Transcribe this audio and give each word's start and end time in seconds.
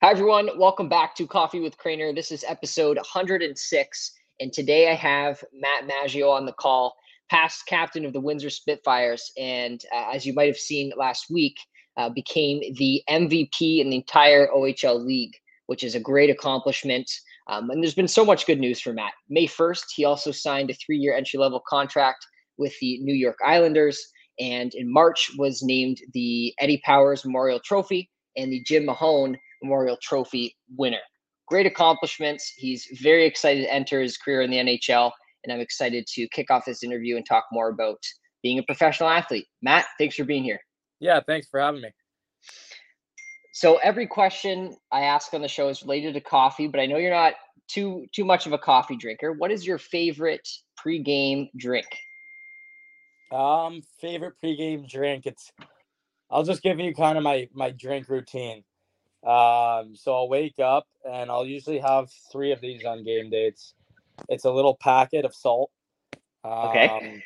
Hi, 0.00 0.12
everyone. 0.12 0.48
Welcome 0.56 0.88
back 0.88 1.16
to 1.16 1.26
Coffee 1.26 1.58
with 1.58 1.76
Craner. 1.76 2.14
This 2.14 2.30
is 2.30 2.44
episode 2.46 2.98
106. 2.98 4.12
And 4.38 4.52
today 4.52 4.88
I 4.88 4.94
have 4.94 5.42
Matt 5.52 5.88
Maggio 5.88 6.30
on 6.30 6.46
the 6.46 6.52
call, 6.52 6.94
past 7.28 7.66
captain 7.66 8.04
of 8.04 8.12
the 8.12 8.20
Windsor 8.20 8.48
Spitfires. 8.48 9.32
And 9.36 9.82
uh, 9.92 10.12
as 10.14 10.24
you 10.24 10.34
might 10.34 10.46
have 10.46 10.56
seen 10.56 10.92
last 10.96 11.24
week, 11.30 11.56
uh, 11.96 12.10
became 12.10 12.60
the 12.76 13.02
MVP 13.10 13.80
in 13.80 13.90
the 13.90 13.96
entire 13.96 14.46
OHL 14.54 15.04
league, 15.04 15.32
which 15.66 15.82
is 15.82 15.96
a 15.96 16.00
great 16.00 16.30
accomplishment. 16.30 17.10
Um, 17.48 17.68
and 17.70 17.82
there's 17.82 17.96
been 17.96 18.06
so 18.06 18.24
much 18.24 18.46
good 18.46 18.60
news 18.60 18.80
for 18.80 18.92
Matt. 18.92 19.14
May 19.28 19.48
1st, 19.48 19.82
he 19.96 20.04
also 20.04 20.30
signed 20.30 20.70
a 20.70 20.74
three 20.74 20.98
year 20.98 21.16
entry 21.16 21.40
level 21.40 21.60
contract 21.68 22.24
with 22.56 22.72
the 22.80 23.00
New 23.00 23.14
York 23.14 23.38
Islanders. 23.44 24.00
And 24.38 24.72
in 24.74 24.92
March 24.92 25.32
was 25.36 25.60
named 25.60 25.98
the 26.14 26.54
Eddie 26.60 26.80
Powers 26.84 27.24
Memorial 27.24 27.58
Trophy 27.58 28.08
and 28.36 28.52
the 28.52 28.62
Jim 28.62 28.86
Mahon 28.86 29.36
Memorial 29.62 29.98
Trophy 30.02 30.56
winner. 30.76 31.00
Great 31.46 31.66
accomplishments. 31.66 32.52
He's 32.56 32.86
very 33.00 33.24
excited 33.24 33.62
to 33.62 33.72
enter 33.72 34.00
his 34.00 34.18
career 34.18 34.42
in 34.42 34.50
the 34.50 34.58
NHL, 34.58 35.10
and 35.44 35.52
I'm 35.52 35.60
excited 35.60 36.06
to 36.14 36.28
kick 36.28 36.50
off 36.50 36.64
this 36.66 36.82
interview 36.82 37.16
and 37.16 37.24
talk 37.26 37.44
more 37.52 37.68
about 37.68 37.98
being 38.42 38.58
a 38.58 38.62
professional 38.62 39.08
athlete. 39.08 39.46
Matt, 39.62 39.86
thanks 39.98 40.16
for 40.16 40.24
being 40.24 40.44
here. 40.44 40.60
Yeah, 41.00 41.20
thanks 41.26 41.48
for 41.48 41.60
having 41.60 41.80
me. 41.80 41.90
So 43.52 43.76
every 43.78 44.06
question 44.06 44.76
I 44.92 45.00
ask 45.00 45.34
on 45.34 45.42
the 45.42 45.48
show 45.48 45.68
is 45.68 45.82
related 45.82 46.14
to 46.14 46.20
coffee, 46.20 46.68
but 46.68 46.80
I 46.80 46.86
know 46.86 46.96
you're 46.96 47.10
not 47.10 47.34
too 47.66 48.06
too 48.12 48.24
much 48.24 48.46
of 48.46 48.52
a 48.52 48.58
coffee 48.58 48.96
drinker. 48.96 49.32
What 49.32 49.50
is 49.50 49.66
your 49.66 49.78
favorite 49.78 50.48
pregame 50.78 51.48
drink? 51.56 51.86
Um, 53.32 53.82
favorite 54.00 54.34
pregame 54.42 54.88
drink. 54.88 55.26
It's 55.26 55.52
I'll 56.30 56.44
just 56.44 56.62
give 56.62 56.78
you 56.78 56.94
kind 56.94 57.18
of 57.18 57.24
my 57.24 57.48
my 57.52 57.70
drink 57.70 58.08
routine. 58.08 58.62
Um, 59.24 59.96
so 59.96 60.14
I'll 60.14 60.28
wake 60.28 60.58
up 60.58 60.86
and 61.10 61.30
I'll 61.30 61.44
usually 61.46 61.78
have 61.78 62.08
three 62.30 62.52
of 62.52 62.60
these 62.60 62.84
on 62.84 63.04
game 63.04 63.30
dates. 63.30 63.74
It's 64.28 64.44
a 64.44 64.50
little 64.50 64.76
packet 64.76 65.24
of 65.24 65.34
salt. 65.34 65.70
Um, 66.44 66.68
okay. 66.68 67.22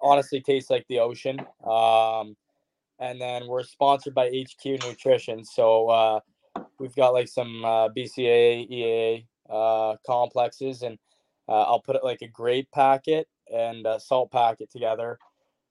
honestly, 0.00 0.40
tastes 0.40 0.70
like 0.70 0.86
the 0.88 1.00
ocean. 1.00 1.40
Um, 1.64 2.36
and 2.98 3.20
then 3.20 3.46
we're 3.46 3.64
sponsored 3.64 4.14
by 4.14 4.28
HQ 4.28 4.64
Nutrition, 4.64 5.44
so 5.44 5.88
uh, 5.88 6.20
we've 6.78 6.94
got 6.94 7.12
like 7.12 7.28
some 7.28 7.64
uh, 7.64 7.88
BCAA, 7.90 8.70
EAA 8.70 9.26
uh, 9.50 9.96
complexes, 10.06 10.82
and 10.82 10.98
uh, 11.48 11.62
I'll 11.62 11.80
put 11.80 11.96
it 11.96 12.04
like 12.04 12.22
a 12.22 12.28
grape 12.28 12.70
packet 12.72 13.28
and 13.52 13.86
a 13.86 14.00
salt 14.00 14.32
packet 14.32 14.70
together. 14.70 15.18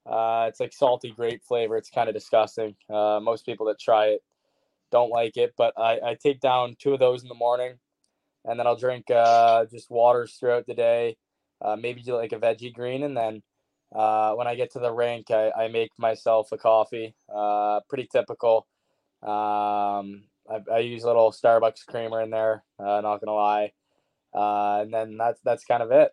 Uh, 0.06 0.46
it's 0.48 0.60
like 0.60 0.72
salty 0.72 1.10
grape 1.10 1.42
flavor. 1.42 1.76
It's 1.76 1.90
kind 1.90 2.08
of 2.08 2.14
disgusting. 2.14 2.76
Uh, 2.88 3.18
most 3.20 3.44
people 3.44 3.66
that 3.66 3.80
try 3.80 4.06
it 4.06 4.22
don't 4.90 5.10
like 5.10 5.36
it, 5.36 5.54
but 5.56 5.74
I, 5.76 5.98
I 6.04 6.16
take 6.20 6.40
down 6.40 6.76
two 6.78 6.94
of 6.94 7.00
those 7.00 7.22
in 7.22 7.28
the 7.28 7.34
morning, 7.34 7.74
and 8.44 8.58
then 8.58 8.66
I'll 8.66 8.76
drink 8.76 9.10
uh, 9.10 9.66
just 9.66 9.90
waters 9.90 10.36
throughout 10.38 10.66
the 10.66 10.74
day. 10.74 11.16
Uh, 11.60 11.76
maybe 11.76 12.02
do 12.02 12.14
like 12.16 12.32
a 12.32 12.38
veggie 12.38 12.74
green, 12.74 13.02
and 13.02 13.16
then 13.16 13.42
uh, 13.94 14.34
when 14.34 14.46
I 14.46 14.54
get 14.54 14.72
to 14.72 14.78
the 14.78 14.92
rink, 14.92 15.30
I, 15.30 15.50
I 15.50 15.68
make 15.68 15.90
myself 15.98 16.52
a 16.52 16.58
coffee. 16.58 17.14
Uh, 17.34 17.80
pretty 17.88 18.08
typical. 18.12 18.66
Um, 19.22 20.24
I, 20.48 20.60
I, 20.72 20.78
use 20.80 21.04
a 21.04 21.06
little 21.06 21.32
Starbucks 21.32 21.86
creamer 21.86 22.20
in 22.20 22.30
there. 22.30 22.62
Uh, 22.78 23.00
not 23.00 23.20
gonna 23.20 23.34
lie, 23.34 23.72
uh, 24.34 24.82
and 24.82 24.92
then 24.92 25.16
that's 25.16 25.40
that's 25.44 25.64
kind 25.64 25.82
of 25.82 25.90
it. 25.90 26.10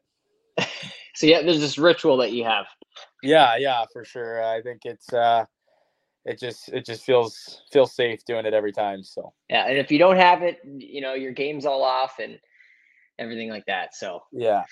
so 1.16 1.28
yeah, 1.28 1.42
there's 1.42 1.60
this 1.60 1.78
ritual 1.78 2.18
that 2.18 2.32
you 2.32 2.46
have. 2.46 2.66
Yeah, 3.22 3.58
yeah, 3.58 3.84
for 3.92 4.06
sure. 4.06 4.44
I 4.44 4.62
think 4.62 4.82
it's 4.86 5.12
uh, 5.12 5.46
it 6.26 6.40
just 6.40 6.70
it 6.70 6.86
just 6.86 7.04
feels 7.04 7.64
feels 7.72 7.94
safe 7.94 8.24
doing 8.26 8.46
it 8.46 8.54
every 8.54 8.72
time. 8.72 9.04
So 9.04 9.34
yeah, 9.50 9.68
and 9.68 9.78
if 9.78 9.92
you 9.92 10.00
don't 10.00 10.18
have 10.18 10.42
it, 10.42 10.60
you 10.66 11.02
know 11.02 11.14
your 11.14 11.32
game's 11.32 11.66
all 11.66 11.84
off 11.84 12.20
and 12.20 12.40
everything 13.20 13.50
like 13.50 13.66
that. 13.68 13.96
So 13.96 14.24
yeah, 14.32 14.64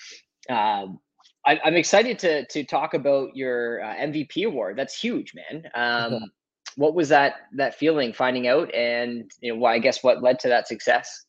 um, 0.48 0.98
I, 1.46 1.60
am 1.64 1.74
excited 1.74 2.18
to 2.20 2.46
to 2.46 2.64
talk 2.64 2.94
about 2.94 3.36
your 3.36 3.82
uh, 3.82 3.94
MVP 3.96 4.46
award. 4.46 4.76
That's 4.76 4.98
huge, 4.98 5.34
man. 5.34 5.64
Um, 5.74 6.30
what 6.76 6.94
was 6.94 7.10
that 7.10 7.34
that 7.56 7.74
feeling 7.74 8.14
finding 8.14 8.48
out, 8.48 8.74
and 8.74 9.30
you 9.40 9.52
know, 9.52 9.58
why? 9.58 9.74
I 9.74 9.78
guess 9.78 10.02
what 10.02 10.22
led 10.22 10.38
to 10.40 10.48
that 10.48 10.68
success. 10.68 11.26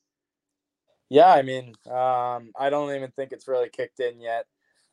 Yeah, 1.10 1.34
I 1.34 1.42
mean, 1.42 1.74
um, 1.88 2.52
I 2.58 2.70
don't 2.70 2.96
even 2.96 3.12
think 3.12 3.34
it's 3.34 3.48
really 3.48 3.70
kicked 3.70 4.00
in 4.00 4.22
yet. 4.22 4.46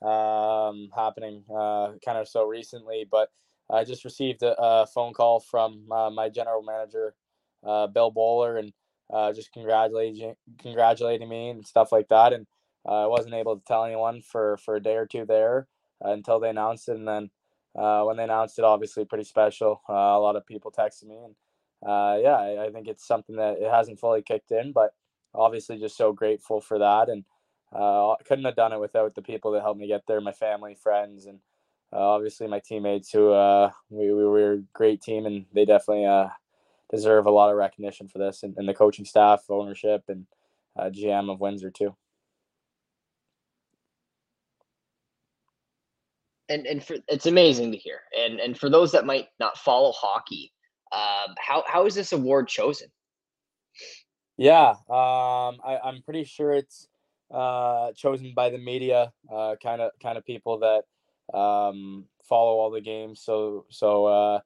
Um, 0.03 0.89
happening 0.95 1.45
uh, 1.49 1.93
kind 2.05 2.19
of 2.19 2.27
so 2.27 2.47
recently, 2.47 3.07
but 3.09 3.29
I 3.73 3.85
just 3.85 4.05
received 4.05 4.43
a, 4.43 4.55
a 4.61 4.87
phone 4.87 5.13
call 5.13 5.41
from 5.41 5.87
uh, 5.91 6.11
my 6.11 6.29
general 6.29 6.63
manager, 6.63 7.15
uh, 7.67 7.87
Bill 7.87 8.11
Bowler, 8.11 8.57
and 8.57 8.73
uh, 9.13 9.33
just 9.33 9.53
congratulating 9.53 10.35
congratulating 10.59 11.29
me 11.29 11.51
and 11.51 11.67
stuff 11.67 11.93
like 11.93 12.09
that. 12.09 12.33
And 12.33 12.47
uh, 12.89 13.05
I 13.05 13.07
wasn't 13.07 13.35
able 13.35 13.57
to 13.57 13.65
tell 13.65 13.85
anyone 13.85 14.23
for 14.23 14.57
for 14.59 14.77
a 14.77 14.83
day 14.83 14.97
or 14.97 15.07
two 15.07 15.25
there 15.25 15.69
uh, 16.05 16.11
until 16.11 16.41
they 16.41 16.51
announced 16.51 16.89
it, 16.89 16.97
and 16.97 17.09
then 17.09 17.31
uh, 17.79 18.03
when 18.03 18.17
they 18.17 18.25
announced 18.25 18.59
it, 18.59 18.65
obviously 18.65 19.05
pretty 19.05 19.25
special. 19.25 19.81
a 19.89 19.93
lot 19.93 20.37
of 20.37 20.47
people 20.47 20.73
texted 20.73 21.05
me, 21.05 21.19
and 21.25 21.35
yeah, 22.23 22.37
I, 22.37 22.67
I, 22.67 22.71
think 22.71 22.89
it's 22.89 23.07
something 23.07 23.37
that 23.37 23.59
it 23.59 23.71
hasn't 23.71 24.01
fully 24.01 24.23
kicked 24.23 24.51
in, 24.51 24.73
but 24.73 24.91
obviously 25.35 25.79
just 25.79 25.97
so 25.97 26.13
grateful 26.13 26.61
for 26.61 26.79
that, 26.79 27.09
and 27.09 27.25
couldn't 28.27 28.45
have 28.45 28.57
done 28.57 28.73
it 28.73 28.81
without 28.81 29.15
the 29.15 29.23
people 29.23 29.53
that 29.53 29.63
helped 29.63 29.81
me 29.81 29.87
get 29.87 30.03
there, 30.09 30.21
my 30.21 30.33
family, 30.33 30.75
friends, 30.75 31.27
and 31.27 31.39
obviously 31.93 32.47
my 32.47 32.61
teammates 32.61 33.11
who 33.11 33.33
uh, 33.33 33.71
we, 33.89 34.13
we 34.13 34.25
were 34.25 34.53
a 34.53 34.63
great 34.73 35.03
team 35.03 35.27
and 35.27 35.45
they 35.53 35.65
definitely 35.65 36.07
uh, 36.07 36.29
deserve 36.91 37.27
a 37.27 37.31
lot 37.31 37.51
of 37.51 37.57
recognition 37.57 38.09
for 38.09 38.19
this 38.19 38.43
and, 38.43 38.55
and 38.57 38.69
the 38.69 38.75
coaching 38.75 39.05
staff 39.05 39.43
ownership 39.49 40.05
and 40.09 40.27
uh, 40.79 40.85
gm 40.91 41.31
of 41.31 41.41
windsor 41.41 41.71
too. 41.71 41.95
And 46.49 46.67
and 46.67 46.83
for, 46.83 46.97
it's 47.09 47.27
amazing 47.27 47.73
to 47.73 47.79
hear. 47.79 48.01
And 48.17 48.41
and 48.41 48.59
for 48.59 48.71
those 48.71 48.93
that 48.93 49.07
might 49.07 49.29
not 49.39 49.59
follow 49.59 49.93
hockey 49.93 50.53
um, 50.93 51.37
how, 51.39 51.63
how 51.69 51.87
is 51.87 51.95
this 51.95 52.13
award 52.13 52.49
chosen? 52.49 52.89
Yeah 54.37 54.71
um, 54.71 55.59
I, 55.65 55.79
i'm 55.85 56.03
pretty 56.03 56.25
sure 56.25 56.53
it's 56.53 56.89
uh, 57.33 57.93
chosen 57.93 58.33
by 58.35 58.51
the 58.51 58.59
media 58.59 59.13
kind 59.63 59.81
of 59.81 59.93
kind 60.03 60.19
of 60.19 60.25
people 60.25 60.59
that 60.61 60.83
um, 61.35 62.05
follow 62.25 62.59
all 62.59 62.71
the 62.71 62.81
games. 62.81 63.21
So 63.21 63.67
so 63.71 64.07
uh, 64.07 64.41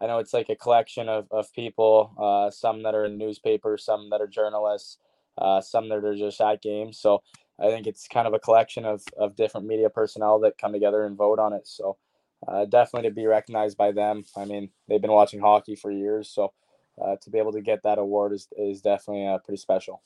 I 0.00 0.06
know 0.06 0.18
it's 0.18 0.34
like 0.34 0.48
a 0.48 0.56
collection 0.56 1.08
of 1.08 1.26
of 1.30 1.52
people. 1.52 2.12
Uh, 2.18 2.50
some 2.50 2.82
that 2.82 2.94
are 2.94 3.04
in 3.04 3.18
newspapers, 3.18 3.84
some 3.84 4.10
that 4.10 4.20
are 4.20 4.26
journalists, 4.26 4.98
uh, 5.38 5.60
some 5.60 5.88
that 5.88 6.04
are 6.04 6.16
just 6.16 6.40
at 6.40 6.62
games. 6.62 6.98
So 6.98 7.22
I 7.58 7.68
think 7.68 7.86
it's 7.86 8.08
kind 8.08 8.26
of 8.26 8.34
a 8.34 8.38
collection 8.38 8.84
of 8.84 9.02
of 9.18 9.36
different 9.36 9.66
media 9.66 9.90
personnel 9.90 10.38
that 10.40 10.58
come 10.58 10.72
together 10.72 11.04
and 11.04 11.16
vote 11.16 11.38
on 11.38 11.52
it. 11.52 11.66
So. 11.66 11.96
Uh, 12.48 12.64
definitely 12.64 13.06
to 13.06 13.14
be 13.14 13.26
recognized 13.26 13.76
by 13.76 13.92
them. 13.92 14.24
I 14.34 14.46
mean, 14.46 14.70
they've 14.88 15.02
been 15.02 15.12
watching 15.12 15.40
hockey 15.40 15.76
for 15.76 15.90
years, 15.90 16.26
so 16.30 16.54
uh, 16.98 17.16
to 17.16 17.28
be 17.28 17.38
able 17.38 17.52
to 17.52 17.60
get 17.60 17.82
that 17.82 17.98
award 17.98 18.32
is 18.32 18.48
is 18.56 18.80
definitely 18.80 19.26
uh, 19.26 19.36
pretty 19.38 19.60
special. 19.60 20.00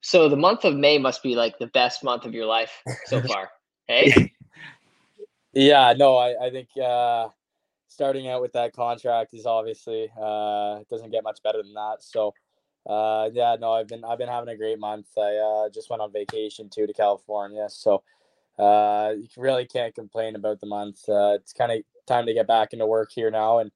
So 0.00 0.28
the 0.28 0.36
month 0.36 0.64
of 0.64 0.76
May 0.76 0.98
must 0.98 1.22
be 1.22 1.34
like 1.34 1.58
the 1.58 1.66
best 1.66 2.04
month 2.04 2.24
of 2.24 2.34
your 2.34 2.46
life 2.46 2.82
so 3.06 3.20
far. 3.28 3.50
Hey. 3.86 4.32
Yeah, 5.58 5.92
no, 5.98 6.16
I, 6.18 6.46
I 6.46 6.50
think 6.50 6.68
uh, 6.82 7.30
starting 7.88 8.28
out 8.28 8.42
with 8.42 8.52
that 8.54 8.74
contract 8.74 9.34
is 9.34 9.46
obviously 9.46 10.10
uh, 10.20 10.80
doesn't 10.90 11.10
get 11.10 11.24
much 11.24 11.42
better 11.42 11.62
than 11.62 11.74
that. 11.74 11.98
So, 12.00 12.34
uh, 12.88 13.30
yeah, 13.32 13.56
no, 13.60 13.72
I've 13.72 13.88
been 13.88 14.04
I've 14.04 14.18
been 14.18 14.28
having 14.28 14.50
a 14.50 14.56
great 14.56 14.78
month. 14.78 15.08
I 15.18 15.36
uh, 15.36 15.70
just 15.70 15.90
went 15.90 16.02
on 16.02 16.12
vacation 16.12 16.70
too 16.70 16.86
to 16.86 16.92
California, 16.94 17.66
so 17.70 18.04
uh, 18.58 19.14
you 19.18 19.28
really 19.36 19.66
can't 19.66 19.94
complain 19.94 20.36
about 20.36 20.60
the 20.60 20.66
month. 20.68 21.08
Uh, 21.08 21.34
it's 21.34 21.52
kind 21.54 21.72
of 21.72 21.80
time 22.06 22.26
to 22.26 22.34
get 22.34 22.46
back 22.48 22.72
into 22.74 22.86
work 22.86 23.10
here 23.12 23.30
now 23.30 23.58
and 23.60 23.72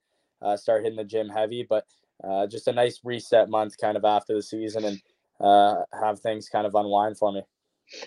start 0.60 0.84
hitting 0.84 0.96
the 0.98 1.04
gym 1.04 1.28
heavy, 1.28 1.66
but 1.68 1.86
just 2.50 2.68
a 2.68 2.72
nice 2.72 3.00
reset 3.04 3.50
month 3.50 3.76
kind 3.78 3.96
of 3.96 4.04
after 4.04 4.34
the 4.34 4.42
season 4.42 4.84
and 4.84 5.02
have 6.00 6.20
things 6.20 6.48
kind 6.48 6.66
of 6.66 6.74
unwind 6.76 7.18
for 7.18 7.32
me. 7.32 7.42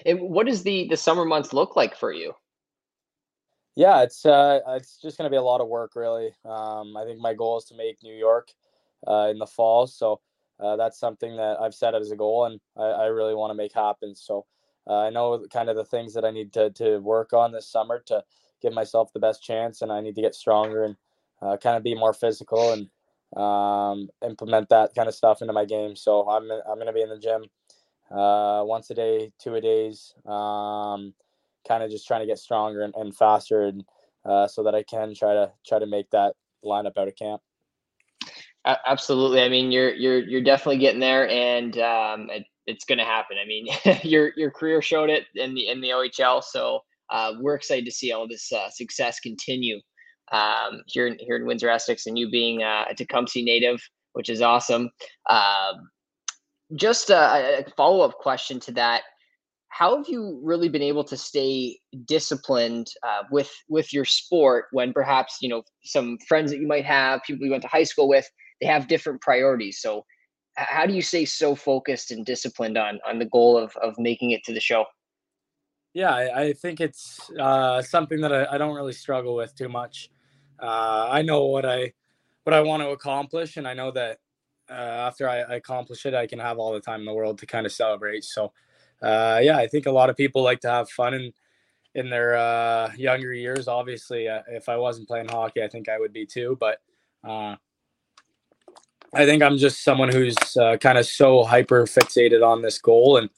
And 0.06 0.22
what 0.22 0.48
does 0.48 0.64
the 0.64 0.88
the 0.90 0.98
summer 0.98 1.26
months 1.26 1.54
look 1.54 1.76
like 1.76 1.96
for 1.98 2.14
you? 2.14 2.34
Yeah, 3.76 4.04
it's 4.04 4.26
uh, 4.26 4.60
it's 4.70 4.98
just 5.02 5.18
going 5.18 5.26
to 5.26 5.34
be 5.34 5.38
a 5.38 5.42
lot 5.42 5.60
of 5.62 5.68
work, 5.68 5.96
really. 5.96 6.34
Um, 6.46 6.96
I 6.96 7.04
think 7.06 7.20
my 7.20 7.34
goal 7.34 7.58
is 7.58 7.66
to 7.66 7.76
make 7.76 8.02
New 8.04 8.14
York 8.16 8.50
uh, 9.08 9.28
in 9.32 9.38
the 9.38 9.46
fall, 9.46 9.86
so 9.88 10.22
uh, 10.62 10.78
that's 10.78 10.98
something 10.98 11.36
that 11.36 11.60
I've 11.60 11.74
set 11.76 11.94
as 11.94 12.12
a 12.12 12.16
goal, 12.16 12.46
and 12.46 12.60
I, 12.78 12.84
I 12.84 13.06
really 13.08 13.36
want 13.36 13.52
to 13.52 13.56
make 13.56 13.74
happen. 13.74 14.16
So 14.16 14.46
uh, 14.88 15.00
I 15.00 15.10
know 15.10 15.46
kind 15.52 15.70
of 15.70 15.76
the 15.76 15.84
things 15.84 16.14
that 16.14 16.24
I 16.24 16.32
need 16.32 16.54
to 16.54 16.70
to 16.72 17.00
work 17.00 17.34
on 17.34 17.52
this 17.52 17.68
summer 17.68 18.00
to 18.08 18.24
give 18.62 18.72
myself 18.74 19.12
the 19.12 19.20
best 19.20 19.44
chance, 19.44 19.82
and 19.82 19.92
I 19.92 20.00
need 20.00 20.16
to 20.16 20.22
get 20.22 20.36
stronger 20.36 20.86
and 20.86 20.96
uh, 21.42 21.58
kind 21.58 21.76
of 21.76 21.84
be 21.84 21.96
more 21.96 22.14
physical 22.14 22.72
and 22.72 22.90
um, 23.36 24.08
implement 24.26 24.70
that 24.70 24.96
kind 24.96 25.10
of 25.10 25.16
stuff 25.16 25.42
into 25.42 25.54
my 25.54 25.66
game. 25.66 25.98
So 25.98 26.30
I'm 26.30 26.50
I'm 26.50 26.76
going 26.76 26.88
to 26.88 26.94
be 26.94 27.02
in 27.02 27.10
the 27.10 27.20
gym 27.20 27.44
uh, 28.12 28.64
once 28.66 28.90
a 28.90 28.94
day, 28.96 29.32
two 29.40 29.56
a 29.56 29.62
days. 29.62 30.14
Um, 30.26 31.14
kind 31.68 31.84
of 31.84 31.90
just 31.92 32.08
trying 32.08 32.22
to 32.22 32.28
get 32.28 32.40
stronger 32.40 32.82
and, 32.82 32.94
and 32.96 33.16
faster 33.16 33.64
and 33.64 33.84
uh, 34.28 34.48
so 34.48 34.64
that 34.64 34.76
I 34.76 34.84
can 34.84 35.14
try 35.14 35.34
to 35.34 35.52
try 35.66 35.80
to 35.80 35.86
make 35.86 36.10
that 36.12 36.36
lineup 36.64 36.98
out 36.98 37.08
of 37.08 37.16
camp. 37.16 37.42
Absolutely. 38.66 39.42
I 39.42 39.50
mean, 39.50 39.72
you're 39.72 39.94
you're 39.94 40.20
you're 40.20 40.42
definitely 40.42 40.80
getting 40.80 41.00
there, 41.00 41.30
and 41.30 41.78
um, 41.78 42.30
it, 42.32 42.46
it's 42.66 42.84
going 42.84 42.98
to 42.98 43.04
happen. 43.04 43.38
I 43.42 43.46
mean, 43.46 43.68
your 44.04 44.32
your 44.36 44.50
career 44.50 44.82
showed 44.82 45.10
it 45.12 45.26
in 45.36 45.54
the 45.54 45.68
in 45.68 45.82
the 45.82 45.90
OHL, 45.90 46.44
so 46.44 46.80
uh, 47.12 47.34
we're 47.40 47.54
excited 47.54 47.86
to 47.86 47.92
see 47.92 48.12
all 48.12 48.28
this 48.28 48.52
uh, 48.52 48.70
success 48.72 49.20
continue 49.20 49.80
um, 50.32 50.82
here 50.88 51.06
in 51.06 51.18
here 51.20 51.36
in 51.36 51.46
Windsor 51.46 51.70
Essex, 51.70 52.08
and 52.08 52.18
you 52.18 52.30
being 52.32 52.64
uh, 52.64 52.86
a 52.90 52.96
Tecumseh 52.96 53.44
native, 53.44 53.80
which 54.14 54.30
is 54.30 54.42
awesome. 54.42 54.90
Um, 55.30 55.90
just 56.76 57.12
a, 57.12 57.60
a 57.60 57.66
follow 57.78 58.02
up 58.04 58.18
question 58.18 58.60
to 58.62 58.72
that: 58.74 59.04
How 59.78 59.98
have 59.98 60.08
you 60.08 60.40
really 60.42 60.70
been 60.70 60.82
able 60.82 61.04
to 61.04 61.18
stay 61.18 61.80
disciplined 62.06 62.88
uh, 63.04 63.24
with 63.30 63.52
with 63.68 63.92
your 63.92 64.06
sport 64.06 64.66
when 64.72 64.94
perhaps 64.94 65.38
you 65.42 65.50
know 65.50 65.64
some 65.84 66.18
friends 66.28 66.52
that 66.52 66.60
you 66.60 66.68
might 66.68 66.86
have, 66.86 67.22
people 67.24 67.46
you 67.46 67.52
went 67.52 67.64
to 67.64 67.70
high 67.70 67.84
school 67.84 68.08
with? 68.08 68.26
they 68.62 68.68
have 68.68 68.88
different 68.88 69.22
priorities. 69.22 69.80
So 69.82 70.06
how 70.56 70.86
do 70.86 70.94
you 70.94 71.02
stay 71.02 71.26
so 71.26 71.56
focused 71.56 72.12
and 72.12 72.26
disciplined 72.26 72.78
on 72.78 73.00
on 73.08 73.20
the 73.20 73.26
goal 73.26 73.58
of 73.58 73.76
of 73.78 73.98
making 73.98 74.32
it 74.32 74.44
to 74.46 74.54
the 74.54 74.60
show? 74.60 74.86
Yeah, 75.94 76.14
I, 76.14 76.42
I 76.44 76.54
think 76.54 76.82
it's 76.82 77.30
uh, 77.40 77.82
something 77.82 78.20
that 78.22 78.34
I, 78.34 78.56
I, 78.56 78.58
don't 78.58 78.76
really 78.76 78.92
struggle 78.92 79.34
with 79.34 79.56
too 79.56 79.70
much. 79.70 80.10
Uh, 80.62 81.08
I 81.10 81.22
know 81.22 81.46
what 81.46 81.66
I 81.66 81.94
what 82.44 82.54
I 82.54 82.62
want 82.62 82.84
to 82.84 82.90
accomplish, 82.90 83.56
and 83.56 83.66
I 83.66 83.74
know 83.74 83.92
that 83.92 84.18
uh, 84.70 84.74
after 84.74 85.30
I, 85.30 85.40
I, 85.40 85.56
accomplish 85.56 86.06
it, 86.06 86.14
I 86.14 86.28
can 86.28 86.40
have 86.40 86.58
all 86.58 86.74
the 86.74 86.82
time 86.82 87.00
in 87.00 87.06
the 87.06 87.14
world 87.14 87.38
to 87.40 87.46
kind 87.46 87.66
of 87.66 87.72
celebrate. 87.72 88.26
So, 88.26 88.52
uh, 89.06 89.40
yeah, 89.42 89.58
I 89.58 89.68
think 89.68 89.86
a 89.86 89.92
lot 89.92 90.10
of 90.10 90.18
people 90.18 90.44
like 90.44 90.62
to 90.62 90.70
have 90.70 90.90
fun 90.90 91.14
in 91.14 91.34
in 91.94 92.10
their 92.10 92.36
uh, 92.36 92.92
younger 92.98 93.34
years. 93.34 93.68
Obviously, 93.68 94.28
uh, 94.28 94.42
if 94.50 94.68
I 94.68 94.78
wasn't 94.78 95.08
playing 95.08 95.30
hockey, 95.30 95.64
I 95.64 95.68
think 95.68 95.88
I 95.88 96.00
would 96.00 96.12
be 96.12 96.26
too. 96.26 96.58
But 96.60 96.80
I 99.16 99.26
think 99.26 99.42
I'm 99.42 99.58
just 99.58 99.82
someone 99.82 100.12
who's 100.12 100.36
uh, 100.58 100.76
kind 100.78 100.98
of 100.98 101.06
so 101.06 101.46
hyper 101.46 101.86
fixated 101.86 102.46
on 102.46 102.62
this 102.62 102.80
goal 102.80 103.16
and 103.16 103.30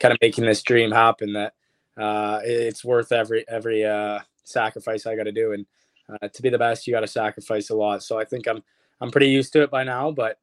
kind 0.00 0.12
of 0.12 0.18
making 0.22 0.46
this 0.46 0.62
dream 0.62 0.90
happen 0.90 1.34
that 1.34 1.52
uh, 1.98 2.40
it's 2.42 2.82
worth 2.82 3.12
every 3.12 3.44
every 3.48 3.84
uh, 3.84 4.20
sacrifice 4.44 5.06
I 5.06 5.14
got 5.14 5.24
to 5.24 5.32
do. 5.32 5.52
And 5.52 5.66
uh, 6.08 6.28
to 6.28 6.42
be 6.42 6.48
the 6.48 6.58
best, 6.58 6.86
you 6.86 6.92
got 6.94 7.00
to 7.00 7.06
sacrifice 7.06 7.68
a 7.68 7.74
lot. 7.74 8.02
So 8.02 8.18
I 8.18 8.24
think 8.24 8.48
I'm 8.48 8.62
I'm 9.00 9.10
pretty 9.10 9.28
used 9.28 9.52
to 9.54 9.62
it 9.62 9.70
by 9.70 9.84
now. 9.84 10.10
But 10.10 10.38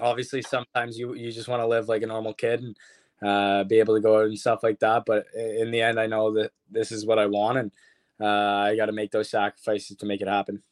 obviously, 0.00 0.40
sometimes 0.40 0.98
you 0.98 1.14
you 1.14 1.30
just 1.30 1.48
want 1.48 1.60
to 1.60 1.66
live 1.66 1.88
like 1.88 2.02
a 2.02 2.06
normal 2.06 2.32
kid 2.32 2.62
and 2.62 2.76
uh, 3.22 3.64
be 3.64 3.78
able 3.78 3.94
to 3.94 4.00
go 4.00 4.20
out 4.20 4.26
and 4.26 4.38
stuff 4.38 4.62
like 4.62 4.78
that. 4.80 5.04
But 5.06 5.26
in 5.34 5.70
the 5.70 5.80
end, 5.80 5.98
I 5.98 6.06
know 6.06 6.32
that 6.34 6.52
this 6.70 6.92
is 6.92 7.06
what 7.06 7.18
I 7.18 7.26
want, 7.26 7.58
and 7.58 7.72
uh, 8.20 8.68
I 8.68 8.76
got 8.76 8.86
to 8.86 8.92
make 8.92 9.10
those 9.10 9.30
sacrifices 9.30 9.96
to 9.96 10.06
make 10.06 10.20
it 10.20 10.28
happen. 10.28 10.62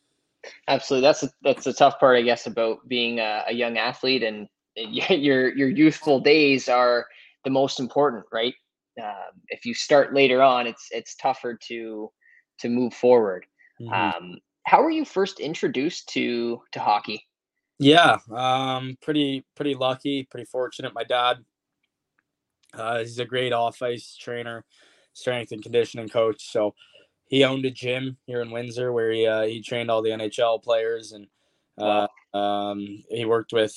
Absolutely, 0.69 1.07
that's 1.07 1.23
a, 1.23 1.31
that's 1.43 1.65
the 1.65 1.73
tough 1.73 1.99
part, 1.99 2.17
I 2.17 2.23
guess, 2.23 2.47
about 2.47 2.87
being 2.89 3.19
a, 3.19 3.45
a 3.49 3.53
young 3.53 3.79
athlete, 3.79 4.23
and 4.23 4.49
your 4.77 5.55
your 5.55 5.69
youthful 5.69 6.21
days 6.21 6.69
are 6.69 7.07
the 7.45 7.51
most 7.51 7.81
important, 7.81 8.25
right? 8.33 8.55
Um, 9.03 9.41
if 9.49 9.67
you 9.67 9.75
start 9.75 10.15
later 10.15 10.43
on, 10.43 10.67
it's 10.67 10.89
it's 10.91 11.15
tougher 11.17 11.59
to 11.69 12.11
to 12.59 12.69
move 12.69 12.95
forward. 12.95 13.47
Mm-hmm. 13.81 13.93
Um, 13.93 14.39
how 14.65 14.83
were 14.83 14.91
you 14.91 15.05
first 15.05 15.41
introduced 15.41 16.09
to 16.11 16.61
to 16.73 16.81
hockey? 16.81 17.23
Yeah, 17.79 18.19
um, 18.35 18.97
pretty 19.03 19.45
pretty 19.55 19.75
lucky, 19.75 20.25
pretty 20.31 20.47
fortunate. 20.47 20.95
My 20.95 21.05
dad, 21.05 21.39
uh, 22.75 22.99
he's 22.99 23.19
a 23.19 23.25
great 23.25 23.53
off 23.53 23.83
ice 23.83 24.17
trainer, 24.17 24.65
strength 25.13 25.53
and 25.53 25.63
conditioning 25.63 26.09
coach. 26.09 26.51
So 26.51 26.75
he 27.29 27.45
owned 27.45 27.65
a 27.65 27.71
gym 27.71 28.17
here 28.27 28.41
in 28.41 28.51
Windsor 28.51 28.93
where 28.93 29.11
he 29.11 29.27
uh, 29.27 29.43
he 29.43 29.63
trained 29.63 29.91
all 29.91 30.03
the 30.03 30.11
NHL 30.11 30.63
players 30.63 31.13
and 31.13 31.27
uh, 31.79 32.07
um, 32.37 33.03
he 33.11 33.25
worked 33.25 33.53
with 33.53 33.75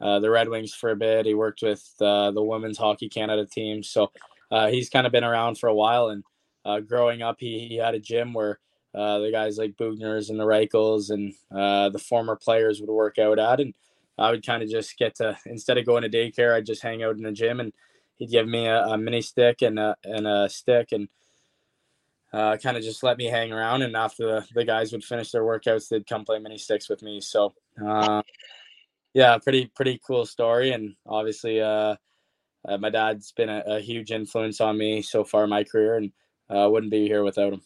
uh, 0.00 0.20
the 0.20 0.30
Red 0.30 0.48
Wings 0.48 0.74
for 0.74 0.90
a 0.90 0.96
bit. 0.96 1.26
He 1.26 1.34
worked 1.34 1.62
with 1.62 1.84
uh, 2.00 2.30
the 2.30 2.42
Women's 2.42 2.78
Hockey 2.78 3.08
Canada 3.08 3.46
team, 3.46 3.82
so 3.82 4.10
uh, 4.50 4.68
he's 4.68 4.88
kind 4.88 5.06
of 5.06 5.12
been 5.12 5.24
around 5.24 5.58
for 5.58 5.68
a 5.68 5.74
while. 5.74 6.08
And 6.08 6.24
uh, 6.64 6.80
growing 6.80 7.22
up, 7.22 7.36
he, 7.38 7.66
he 7.68 7.76
had 7.76 7.94
a 7.94 8.00
gym 8.00 8.32
where 8.32 8.60
the 8.92 9.30
guys 9.32 9.58
like 9.58 9.76
Boughner's 9.76 10.30
and 10.30 10.38
the 10.38 10.44
Reichels 10.44 11.10
and 11.10 11.34
the 11.50 11.98
former 11.98 12.36
players 12.36 12.80
would 12.80 12.90
work 12.90 13.18
out 13.18 13.38
at, 13.38 13.60
and 13.60 13.74
I 14.16 14.30
would 14.30 14.46
kind 14.46 14.62
of 14.62 14.68
just 14.68 14.96
get 14.96 15.16
to 15.16 15.36
instead 15.46 15.78
of 15.78 15.86
going 15.86 16.02
to 16.02 16.08
daycare, 16.08 16.54
I'd 16.54 16.66
just 16.66 16.82
hang 16.82 17.02
out 17.02 17.16
in 17.16 17.22
the 17.22 17.32
gym 17.32 17.60
and 17.60 17.72
he'd 18.16 18.30
give 18.30 18.48
me 18.48 18.66
a, 18.66 18.84
a 18.86 18.98
mini 18.98 19.22
stick 19.22 19.62
and 19.62 19.78
a, 19.78 19.96
and 20.04 20.26
a 20.26 20.48
stick 20.48 20.92
and 20.92 21.08
uh, 22.34 22.56
kind 22.56 22.76
of 22.76 22.82
just 22.82 23.02
let 23.04 23.16
me 23.16 23.26
hang 23.26 23.52
around. 23.52 23.82
And 23.82 23.94
after 23.96 24.26
the, 24.26 24.46
the, 24.54 24.64
guys 24.64 24.90
would 24.92 25.04
finish 25.04 25.30
their 25.30 25.44
workouts, 25.44 25.88
they'd 25.88 26.06
come 26.06 26.24
play 26.24 26.40
mini 26.40 26.58
sticks 26.58 26.88
with 26.88 27.00
me. 27.00 27.20
So, 27.20 27.54
uh, 27.84 28.22
yeah, 29.12 29.38
pretty 29.38 29.66
pretty 29.66 30.00
cool 30.04 30.26
story. 30.26 30.72
And 30.72 30.96
obviously, 31.06 31.60
uh, 31.60 31.94
uh 32.66 32.78
my 32.78 32.90
dad's 32.90 33.30
been 33.32 33.48
a, 33.48 33.62
a, 33.66 33.80
huge 33.80 34.10
influence 34.10 34.60
on 34.60 34.76
me 34.76 35.00
so 35.00 35.22
far 35.22 35.44
in 35.44 35.50
my 35.50 35.62
career, 35.62 35.96
and 35.96 36.12
uh, 36.50 36.68
wouldn't 36.68 36.90
be 36.90 37.06
here 37.06 37.22
without 37.22 37.52
him. 37.52 37.62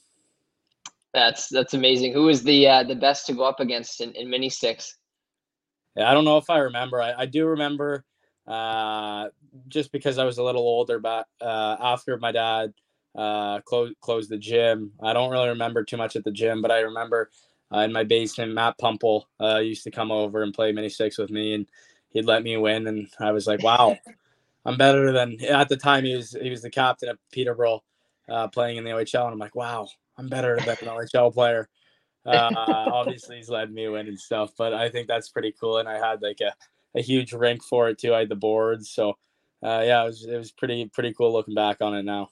That's 1.14 1.48
that's 1.48 1.72
amazing. 1.72 2.12
Who 2.12 2.24
was 2.24 2.42
the 2.42 2.68
uh, 2.68 2.82
the 2.82 2.94
best 2.94 3.24
to 3.26 3.32
go 3.32 3.44
up 3.44 3.60
against 3.60 4.02
in, 4.02 4.12
in 4.12 4.28
mini 4.28 4.50
sticks? 4.50 4.98
Yeah, 5.96 6.10
I 6.10 6.14
don't 6.14 6.26
know 6.26 6.36
if 6.36 6.50
I 6.50 6.58
remember. 6.58 7.00
I, 7.00 7.14
I 7.22 7.26
do 7.26 7.46
remember 7.46 8.04
just 9.68 9.92
because 9.92 10.18
I 10.18 10.24
was 10.24 10.38
a 10.38 10.42
little 10.42 10.62
older, 10.62 10.98
but 10.98 11.26
after 11.40 12.16
my 12.18 12.32
dad 12.32 12.72
uh, 13.18 13.60
close 13.62 13.92
close 14.00 14.28
the 14.28 14.38
gym. 14.38 14.92
I 15.02 15.12
don't 15.12 15.30
really 15.30 15.48
remember 15.48 15.82
too 15.82 15.96
much 15.96 16.14
at 16.16 16.24
the 16.24 16.30
gym, 16.30 16.62
but 16.62 16.70
I 16.70 16.80
remember 16.80 17.30
uh, 17.74 17.80
in 17.80 17.92
my 17.92 18.04
basement, 18.04 18.54
Matt 18.54 18.78
Puempel 18.78 19.28
uh, 19.40 19.58
used 19.58 19.84
to 19.84 19.90
come 19.90 20.10
over 20.10 20.42
and 20.42 20.54
play 20.54 20.72
mini 20.72 20.88
sticks 20.88 21.18
with 21.18 21.30
me, 21.30 21.54
and 21.54 21.66
he'd 22.10 22.24
let 22.24 22.42
me 22.44 22.56
win, 22.56 22.86
and 22.86 23.08
I 23.18 23.32
was 23.32 23.46
like, 23.46 23.62
wow, 23.62 23.96
I'm 24.64 24.76
better 24.76 25.12
than. 25.12 25.42
At 25.44 25.68
the 25.68 25.76
time, 25.76 26.04
he 26.04 26.14
was 26.14 26.36
he 26.40 26.48
was 26.48 26.62
the 26.62 26.70
captain 26.70 27.08
of 27.08 27.18
Peterborough, 27.32 27.82
uh, 28.28 28.48
playing 28.48 28.76
in 28.76 28.84
the 28.84 28.90
OHL, 28.90 29.24
and 29.24 29.32
I'm 29.32 29.38
like, 29.38 29.56
wow, 29.56 29.88
I'm 30.16 30.28
better 30.28 30.56
than 30.56 30.68
an 30.68 30.86
OHL 30.86 31.34
player. 31.34 31.68
Uh, 32.24 32.50
obviously, 32.56 33.36
he's 33.36 33.48
led 33.48 33.72
me 33.72 33.88
win 33.88 34.06
and 34.06 34.20
stuff, 34.20 34.52
but 34.56 34.74
I 34.74 34.90
think 34.90 35.08
that's 35.08 35.28
pretty 35.28 35.54
cool, 35.58 35.78
and 35.78 35.88
I 35.88 35.98
had 35.98 36.22
like 36.22 36.40
a, 36.40 36.54
a 36.98 37.02
huge 37.02 37.32
rink 37.32 37.62
for 37.62 37.88
it 37.88 37.98
too. 37.98 38.14
I 38.14 38.20
had 38.20 38.28
the 38.28 38.36
boards, 38.36 38.90
so 38.90 39.10
uh, 39.62 39.82
yeah, 39.84 40.02
it 40.02 40.06
was 40.06 40.24
it 40.24 40.36
was 40.36 40.52
pretty 40.52 40.90
pretty 40.92 41.14
cool 41.14 41.32
looking 41.32 41.54
back 41.54 41.78
on 41.80 41.94
it 41.94 42.04
now 42.04 42.28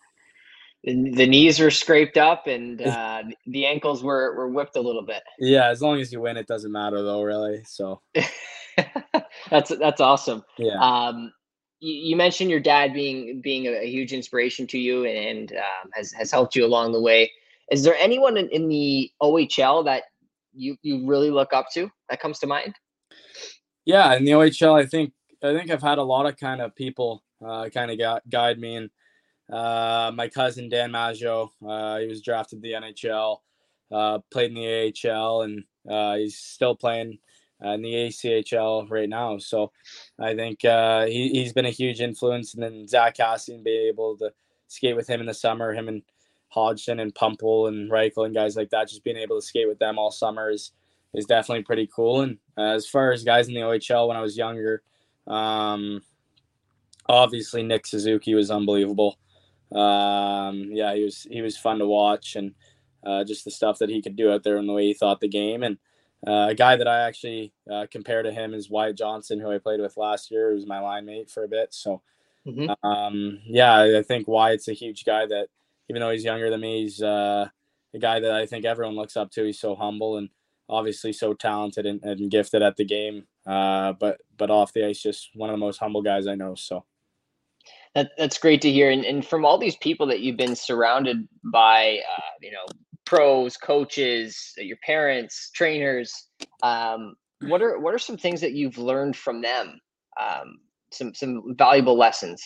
the 0.87 1.27
knees 1.27 1.59
were 1.59 1.71
scraped 1.71 2.17
up 2.17 2.47
and 2.47 2.81
uh, 2.87 3.23
the 3.47 3.67
ankles 3.67 4.03
were, 4.03 4.35
were 4.37 4.49
whipped 4.49 4.77
a 4.77 4.81
little 4.81 5.03
bit. 5.03 5.23
Yeah, 5.39 5.69
as 5.69 5.83
long 5.83 6.01
as 6.01 6.13
you 6.13 6.21
win, 6.21 6.37
it 6.37 6.47
doesn't 6.47 6.73
matter 6.73 7.03
though, 7.03 7.23
really. 7.23 7.63
So 7.65 8.01
that's 9.51 9.77
that's 9.77 10.01
awesome. 10.01 10.45
Yeah. 10.59 10.79
Um, 10.81 11.33
you, 11.81 12.11
you, 12.11 12.17
mentioned 12.17 12.51
your 12.51 12.61
dad 12.61 12.95
being 12.95 13.41
being 13.43 13.67
a, 13.67 13.85
huge 13.85 14.13
inspiration 14.13 14.67
to 14.69 14.79
you 14.79 15.05
and, 15.05 15.53
um, 15.53 15.91
has 15.95 16.13
has 16.13 16.31
helped 16.31 16.55
you 16.55 16.65
along 16.65 16.93
the 16.93 17.01
way. 17.01 17.31
Is 17.71 17.83
there 17.83 17.97
anyone 17.97 18.37
in, 18.37 18.49
in 18.51 18.69
the 18.69 19.11
OHL 19.21 19.85
that 19.85 20.05
you 20.55 20.77
you 20.83 21.07
really 21.07 21.31
look 21.31 21.53
up 21.53 21.67
to 21.75 21.91
that 22.09 22.21
comes 22.21 22.39
to 22.39 22.47
mind? 22.47 22.75
Yeah, 23.87 24.15
in 24.15 24.25
the 24.25 24.33
OHL, 24.33 24.79
I 24.79 24.85
think 24.85 25.13
I 25.43 25.57
think 25.57 25.71
I've 25.71 25.83
had 25.83 25.99
a 25.99 26.03
lot 26.03 26.27
of 26.27 26.37
kind 26.37 26.61
of 26.61 26.75
people 26.75 27.23
uh, 27.47 27.69
kind 27.73 27.91
of 27.91 27.99
got, 27.99 28.29
guide 28.29 28.59
me 28.59 28.77
and 28.77 28.91
uh, 29.51 30.11
my 30.15 30.29
cousin 30.29 30.69
Dan 30.69 30.91
Maggio, 30.91 31.53
uh, 31.67 31.99
he 31.99 32.07
was 32.07 32.21
drafted 32.21 32.61
the 32.63 32.73
NHL, 32.73 33.39
uh, 33.93 34.19
played 34.31 34.51
in 34.51 34.55
the 34.55 35.09
AHL, 35.09 35.43
and 35.43 35.65
uh, 35.89 36.17
he's 36.17 36.37
still 36.37 36.75
playing 36.75 37.19
in 37.63 37.83
the 37.83 37.93
ECHL 38.09 38.91
right 38.91 39.09
now. 39.09 39.39
So 39.39 39.71
I 40.19 40.35
think 40.35 40.65
uh, 40.65 41.07
he, 41.07 41.29
he's 41.29 41.53
been 41.53 41.67
a 41.67 41.71
huge 41.71 42.01
influence. 42.01 42.55
And 42.55 42.63
then 42.63 42.89
Zach 42.89 43.17
Kassian 43.17 43.63
being 43.63 43.87
able 43.87 44.17
to 44.19 44.33
skate 44.67 44.97
with 44.97 45.09
him 45.09 45.21
in 45.21 45.27
the 45.27 45.35
summer, 45.35 45.73
him 45.73 45.89
and 45.89 46.03
Hodgson 46.49 47.01
and 47.01 47.15
Puempel 47.15 47.69
and 47.69 47.91
Reichel 47.91 48.27
and 48.27 48.35
guys 48.35 48.57
like 48.57 48.71
that, 48.71 48.89
just 48.89 49.05
being 49.05 49.17
able 49.17 49.41
to 49.41 49.47
skate 49.47 49.69
with 49.69 49.79
them 49.79 49.99
all 49.99 50.11
summer 50.11 50.51
is, 50.51 50.73
is 51.17 51.27
definitely 51.27 51.65
pretty 51.65 51.89
cool. 51.93 52.21
And 52.21 52.39
as 52.57 52.87
far 52.87 53.11
as 53.11 53.25
guys 53.25 53.49
in 53.49 53.55
the 53.55 53.61
OHL 53.61 54.07
when 54.07 54.17
I 54.17 54.21
was 54.21 54.37
younger, 54.37 54.83
um, 55.27 56.03
obviously 57.09 57.63
Nick 57.63 57.87
Suzuki 57.87 58.35
was 58.35 58.51
unbelievable. 58.51 59.19
Um, 59.73 60.69
yeah, 60.71 60.95
he 60.95 61.03
was 61.03 61.27
he 61.29 61.43
was 61.43 61.57
fun 61.57 61.79
to 61.81 61.87
watch, 61.87 62.37
and 62.37 62.55
uh, 63.05 63.25
just 63.25 63.45
the 63.45 63.51
stuff 63.51 63.79
that 63.79 63.89
he 63.89 64.03
could 64.03 64.15
do 64.15 64.31
out 64.31 64.45
there 64.45 64.59
and 64.59 64.69
the 64.69 64.73
way 64.73 64.87
he 64.87 64.95
thought 64.95 65.21
the 65.21 65.29
game. 65.29 65.63
And 65.63 65.79
uh, 66.27 66.49
a 66.51 66.55
guy 66.55 66.77
that 66.77 66.87
I 66.87 67.01
actually 67.07 67.53
uh, 67.71 67.87
compare 67.91 68.23
to 68.23 68.33
him 68.33 68.55
is 68.55 68.71
Wyatt 68.71 68.97
Johnston, 68.97 69.41
who 69.41 69.51
I 69.51 69.59
played 69.59 69.81
with 69.81 69.97
last 69.97 70.31
year, 70.31 70.51
who 70.51 70.57
was 70.57 70.67
my 70.67 70.81
line 70.81 71.07
mate 71.07 71.31
for 71.31 71.45
a 71.45 71.49
bit. 71.49 71.75
So, 71.75 72.03
mm-hmm. 72.47 72.87
um, 72.87 73.41
yeah, 73.47 73.99
I 73.99 74.03
think 74.03 74.29
Wyatt's 74.29 74.69
a 74.69 74.73
huge 74.73 75.05
guy 75.05 75.27
that, 75.27 75.49
even 75.89 76.01
though 76.01 76.11
he's 76.11 76.25
younger 76.25 76.51
than 76.51 76.61
me, 76.61 76.83
he's 76.83 77.03
uh, 77.03 77.49
a 77.95 77.99
guy 77.99 78.21
that 78.21 78.33
I 78.33 78.47
think 78.47 78.65
everyone 78.65 78.97
looks 78.97 79.17
up 79.17 79.31
to. 79.33 79.45
He's 79.45 79.61
so 79.61 79.75
humble 79.75 80.17
and 80.17 80.29
obviously 80.69 81.13
so 81.13 81.35
talented 81.35 81.87
and, 81.87 82.03
and 82.03 82.31
gifted 82.31 82.63
at 82.63 82.77
the 82.77 82.85
game. 82.85 83.25
Uh, 83.47 83.93
but 83.93 84.21
but 84.37 84.51
off 84.51 84.73
the 84.73 84.87
ice, 84.87 85.03
just 85.03 85.31
one 85.35 85.51
of 85.51 85.55
the 85.55 85.65
most 85.65 85.79
humble 85.79 86.03
guys 86.03 86.27
I 86.27 86.35
know. 86.35 86.55
So. 86.55 86.85
That, 87.95 88.11
that's 88.19 88.37
great 88.37 88.61
to 88.61 88.71
hear. 88.71 88.91
And, 88.91 89.07
and 89.07 89.27
from 89.27 89.47
all 89.47 89.57
these 89.57 89.77
people 89.77 90.07
that 90.09 90.21
you've 90.21 90.37
been 90.37 90.55
surrounded 90.55 91.27
by, 91.51 92.01
uh, 92.17 92.31
you 92.43 92.51
know, 92.53 92.67
pros, 93.07 93.57
coaches, 93.57 94.53
your 94.59 94.77
parents, 94.85 95.51
trainers, 95.55 96.27
um, 96.63 97.15
what 97.41 97.63
are 97.63 97.79
what 97.79 97.95
are 97.95 97.99
some 97.99 98.19
things 98.19 98.43
that 98.43 98.53
you've 98.53 98.77
learned 98.77 99.17
from 99.17 99.41
them? 99.41 99.81
Um, 100.21 100.59
some 100.93 101.15
some 101.15 101.55
valuable 101.57 101.97
lessons. 101.97 102.43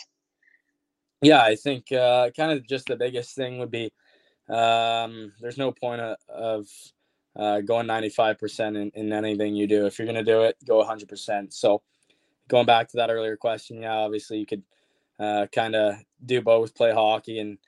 Yeah, 1.22 1.42
I 1.42 1.56
think 1.56 1.90
uh, 1.92 2.30
kind 2.36 2.52
of 2.52 2.66
just 2.66 2.86
the 2.86 2.96
biggest 2.96 3.34
thing 3.34 3.58
would 3.58 3.70
be 3.70 3.92
um, 4.48 5.32
there's 5.40 5.58
no 5.58 5.72
point 5.72 6.00
of, 6.00 6.16
of 6.28 6.66
uh, 7.36 7.60
going 7.60 7.86
95% 7.86 8.80
in, 8.80 8.90
in 8.94 9.12
anything 9.12 9.54
you 9.54 9.66
do. 9.66 9.86
If 9.86 9.98
you're 9.98 10.06
going 10.06 10.24
to 10.24 10.32
do 10.32 10.42
it, 10.42 10.56
go 10.66 10.82
100%. 10.84 11.52
So 11.52 11.82
going 12.48 12.66
back 12.66 12.88
to 12.88 12.96
that 12.98 13.10
earlier 13.10 13.36
question, 13.36 13.82
yeah, 13.82 13.94
obviously 13.94 14.38
you 14.38 14.46
could 14.46 14.62
uh, 15.18 15.46
kind 15.54 15.74
of 15.74 15.96
do 16.24 16.40
both, 16.40 16.74
play 16.74 16.92
hockey 16.92 17.38
and 17.38 17.58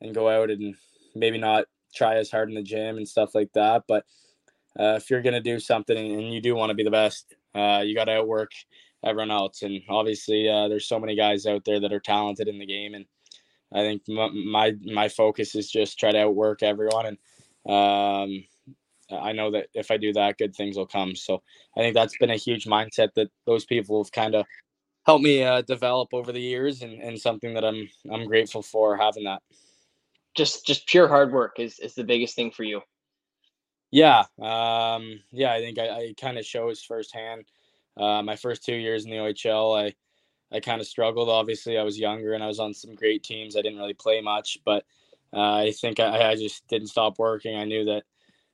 and 0.00 0.14
go 0.14 0.28
out 0.28 0.50
and 0.50 0.74
maybe 1.14 1.38
not 1.38 1.64
try 1.94 2.16
as 2.16 2.30
hard 2.30 2.48
in 2.48 2.54
the 2.54 2.62
gym 2.62 2.96
and 2.96 3.08
stuff 3.08 3.34
like 3.34 3.52
that. 3.54 3.84
But 3.86 4.04
uh, 4.78 4.94
if 4.96 5.08
you're 5.08 5.22
going 5.22 5.34
to 5.34 5.40
do 5.40 5.58
something 5.58 5.96
and 5.96 6.32
you 6.32 6.40
do 6.40 6.54
want 6.54 6.70
to 6.70 6.74
be 6.74 6.84
the 6.84 6.90
best, 6.90 7.34
uh, 7.54 7.82
you 7.84 7.94
got 7.94 8.06
to 8.06 8.16
outwork 8.16 8.50
everyone 9.04 9.30
else. 9.30 9.62
And 9.62 9.80
obviously, 9.88 10.48
uh, 10.48 10.68
there's 10.68 10.88
so 10.88 10.98
many 10.98 11.14
guys 11.14 11.46
out 11.46 11.64
there 11.64 11.80
that 11.80 11.92
are 11.92 12.00
talented 12.00 12.48
in 12.48 12.58
the 12.58 12.66
game, 12.66 12.94
and 12.94 13.06
I 13.72 13.80
think 13.80 14.02
my 14.08 14.72
my 14.84 15.08
focus 15.08 15.54
is 15.54 15.70
just 15.70 15.98
try 15.98 16.12
to 16.12 16.22
outwork 16.22 16.62
everyone. 16.62 17.06
And 17.06 17.18
um, 17.72 18.44
I 19.10 19.32
know 19.32 19.50
that 19.50 19.68
if 19.74 19.90
I 19.90 19.96
do 19.96 20.12
that, 20.14 20.38
good 20.38 20.54
things 20.54 20.76
will 20.76 20.86
come. 20.86 21.14
So 21.14 21.42
I 21.76 21.80
think 21.80 21.94
that's 21.94 22.16
been 22.18 22.30
a 22.30 22.36
huge 22.36 22.64
mindset 22.64 23.08
that 23.16 23.30
those 23.46 23.64
people 23.64 24.02
have 24.02 24.12
kind 24.12 24.34
of 24.34 24.46
helped 25.06 25.24
me 25.24 25.42
uh, 25.42 25.62
develop 25.62 26.08
over 26.12 26.32
the 26.32 26.40
years, 26.40 26.82
and, 26.82 27.00
and 27.00 27.18
something 27.18 27.54
that 27.54 27.64
I'm 27.64 27.88
I'm 28.10 28.26
grateful 28.26 28.62
for 28.62 28.96
having 28.96 29.24
that. 29.24 29.42
Just 30.34 30.66
just 30.66 30.86
pure 30.86 31.08
hard 31.08 31.32
work 31.32 31.58
is 31.58 31.78
is 31.78 31.94
the 31.94 32.04
biggest 32.04 32.34
thing 32.34 32.50
for 32.50 32.64
you. 32.64 32.80
Yeah, 33.90 34.24
um, 34.40 35.20
yeah, 35.30 35.52
I 35.52 35.60
think 35.60 35.78
I, 35.78 35.88
I 35.88 36.14
kind 36.20 36.38
of 36.38 36.44
shows 36.44 36.82
firsthand. 36.82 37.44
Uh, 37.96 38.22
my 38.22 38.34
first 38.34 38.64
two 38.64 38.74
years 38.74 39.04
in 39.04 39.10
the 39.10 39.18
OHL, 39.18 39.78
I 39.78 39.94
I 40.54 40.60
kind 40.60 40.80
of 40.80 40.86
struggled. 40.86 41.28
Obviously, 41.28 41.78
I 41.78 41.82
was 41.82 41.98
younger 41.98 42.34
and 42.34 42.42
I 42.42 42.46
was 42.46 42.60
on 42.60 42.74
some 42.74 42.94
great 42.94 43.22
teams. 43.22 43.56
I 43.56 43.62
didn't 43.62 43.78
really 43.78 43.94
play 43.94 44.20
much, 44.20 44.58
but 44.64 44.84
uh, 45.32 45.54
I 45.54 45.72
think 45.72 46.00
I, 46.00 46.30
I, 46.30 46.36
just 46.36 46.66
didn't 46.68 46.88
stop 46.88 47.18
working. 47.18 47.56
I 47.56 47.64
knew 47.64 47.84
that 47.86 48.04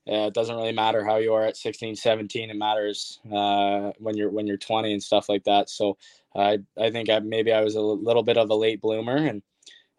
uh, 0.09 0.26
it 0.26 0.35
doesn't 0.35 0.57
really 0.57 0.73
matter 0.73 1.04
how 1.04 1.16
you 1.16 1.35
are 1.35 1.45
at 1.45 1.57
16, 1.57 1.97
17. 1.97 2.50
It 2.50 2.57
matters 2.57 3.21
uh, 3.33 3.92
when 3.99 4.16
you're 4.16 4.30
when 4.30 4.47
you're 4.47 4.57
20 4.57 4.92
and 4.92 5.02
stuff 5.02 5.28
like 5.28 5.45
that. 5.45 5.69
So 5.69 5.99
I 6.35 6.59
I 6.78 6.90
think 6.90 7.11
I, 7.11 7.19
maybe 7.21 7.52
I 7.52 7.62
was 7.62 7.75
a 7.75 7.80
little 7.80 8.23
bit 8.23 8.38
of 8.38 8.50
a 8.50 8.54
late 8.54 8.80
bloomer, 8.80 9.16
and 9.16 9.42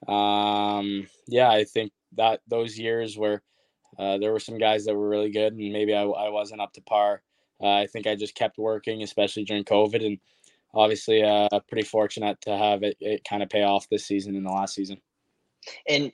um, 0.08 1.08
yeah, 1.28 1.50
I 1.50 1.64
think 1.64 1.92
that 2.18 2.42
those 2.48 2.78
years 2.78 3.18
where 3.18 3.44
uh, 4.00 4.18
there 4.18 4.32
were 4.32 4.40
some 4.40 4.58
guys 4.58 4.86
that 4.86 4.96
were 4.96 5.10
really 5.10 5.32
good, 5.32 5.54
and 5.54 5.72
maybe 5.72 5.94
I, 5.94 6.04
I 6.04 6.30
wasn't 6.30 6.62
up 6.62 6.74
to 6.74 6.82
par. 6.82 7.22
Uh, 7.62 7.70
I 7.70 7.88
think 7.88 8.08
I 8.08 8.16
just 8.16 8.36
kept 8.36 8.58
working, 8.58 9.04
especially 9.04 9.44
during 9.44 9.64
COVID, 9.64 10.04
and 10.06 10.18
obviously 10.74 11.24
uh, 11.24 11.48
pretty 11.68 11.88
fortunate 11.88 12.40
to 12.42 12.58
have 12.58 12.84
it, 12.84 12.98
it 13.00 13.24
kind 13.24 13.44
of 13.44 13.50
pay 13.50 13.64
off 13.64 13.88
this 13.90 14.06
season 14.06 14.36
and 14.36 14.46
the 14.46 14.52
last 14.52 14.74
season. 14.74 14.98
And 15.88 16.12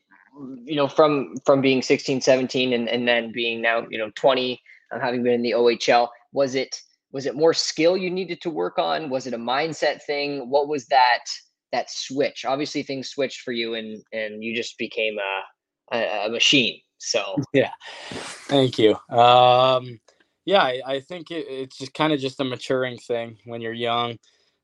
you 0.63 0.75
know, 0.75 0.88
from 0.88 1.36
from 1.46 1.62
being 1.62 1.82
16, 1.82 2.22
17, 2.22 2.74
and 2.74 2.89
and 2.89 3.08
then 3.08 3.32
being 3.32 3.62
now 3.62 3.86
you 3.89 3.98
know 3.98 4.12
20, 4.15 4.60
um, 4.91 5.01
having 5.01 5.24
been 5.24 5.34
in 5.34 5.41
the 5.41 5.51
OHL, 5.51 6.10
was 6.32 6.56
it 6.56 6.79
was 7.12 7.25
it 7.25 7.36
more 7.36 7.53
skill 7.53 7.98
you 7.98 8.10
needed 8.10 8.41
to 8.41 8.50
work 8.50 8.77
on? 8.77 9.10
Was 9.10 9.27
it 9.27 9.34
a 9.34 9.38
mindset 9.38 10.03
thing? 10.03 10.50
What 10.50 10.67
was 10.67 10.88
that 10.88 11.24
that 11.72 11.89
switch? 11.89 12.46
Obviously, 12.46 12.84
things 12.84 13.10
switched 13.10 13.41
for 13.41 13.51
you, 13.51 13.75
and 13.75 14.01
and 14.13 14.44
you 14.44 14.56
just 14.56 14.77
became 14.77 15.17
a 15.17 15.96
a, 15.96 16.25
a 16.27 16.29
machine. 16.29 16.79
So 16.98 17.36
yeah, 17.53 17.72
thank 18.10 18.77
you. 18.77 18.96
Um, 19.10 20.00
yeah, 20.46 20.63
I, 20.63 20.82
I 20.86 21.00
think 21.01 21.32
it, 21.32 21.46
it's 21.50 21.77
just 21.77 21.94
kind 21.94 22.13
of 22.13 22.20
just 22.20 22.39
a 22.39 22.44
maturing 22.44 22.98
thing 22.98 23.38
when 23.46 23.62
you're 23.62 23.74
young. 23.74 24.17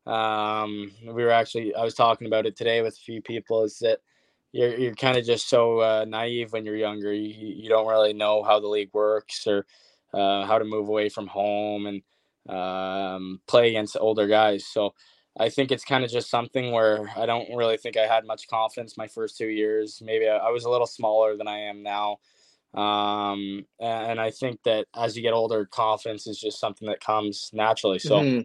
Um, 0.05 0.91
we 1.05 1.23
were 1.23 1.31
actually 1.31 1.73
I 1.75 1.83
was 1.83 1.93
talking 1.93 2.27
about 2.27 2.45
it 2.45 2.57
today 2.57 2.81
with 2.81 2.93
a 2.93 3.05
few 3.05 3.21
people. 3.21 3.63
Is 3.63 3.77
that 3.79 3.99
you're 4.53 4.77
you're 4.77 4.95
kind 4.95 5.17
of 5.17 5.25
just 5.25 5.49
so 5.49 5.79
uh, 5.79 6.05
naive 6.07 6.53
when 6.53 6.65
you're 6.65 6.77
younger. 6.77 7.11
You 7.11 7.33
you 7.47 7.67
don't 7.67 7.87
really 7.87 8.13
know 8.13 8.43
how 8.43 8.59
the 8.59 8.67
league 8.67 8.91
works 8.93 9.45
or 9.47 9.65
uh, 10.13 10.45
how 10.45 10.59
to 10.59 10.63
move 10.63 10.87
away 10.87 11.09
from 11.09 11.27
home 11.27 11.87
and 11.87 12.01
um, 12.55 13.41
play 13.47 13.69
against 13.69 13.97
older 13.99 14.27
guys. 14.27 14.65
So 14.65 14.93
I 15.37 15.49
think 15.49 15.71
it's 15.71 15.83
kind 15.83 16.03
of 16.03 16.11
just 16.11 16.29
something 16.29 16.71
where 16.71 17.09
I 17.17 17.25
don't 17.25 17.55
really 17.55 17.77
think 17.77 17.97
I 17.97 18.05
had 18.05 18.25
much 18.25 18.47
confidence 18.47 18.95
my 18.95 19.07
first 19.07 19.37
two 19.37 19.47
years. 19.47 20.01
Maybe 20.05 20.27
I, 20.27 20.37
I 20.37 20.49
was 20.51 20.65
a 20.65 20.69
little 20.69 20.87
smaller 20.87 21.35
than 21.35 21.47
I 21.47 21.57
am 21.57 21.81
now. 21.81 22.17
Um, 22.75 23.65
and 23.79 24.19
I 24.19 24.31
think 24.31 24.61
that 24.63 24.85
as 24.95 25.15
you 25.15 25.23
get 25.23 25.33
older, 25.33 25.65
confidence 25.65 26.27
is 26.27 26.39
just 26.39 26.59
something 26.59 26.87
that 26.87 26.99
comes 26.99 27.49
naturally. 27.53 27.99
So 27.99 28.19
mm-hmm. 28.19 28.41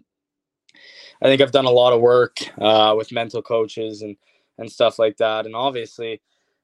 I 1.21 1.27
think 1.27 1.41
I've 1.41 1.51
done 1.51 1.65
a 1.65 1.71
lot 1.71 1.93
of 1.93 2.01
work 2.01 2.37
uh, 2.59 2.95
with 2.97 3.11
mental 3.11 3.41
coaches 3.41 4.01
and 4.01 4.15
and 4.59 4.71
stuff 4.71 4.99
like 4.99 5.17
that, 5.17 5.45
and 5.45 5.55
obviously 5.55 6.21